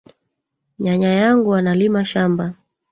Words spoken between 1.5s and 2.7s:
analima shamba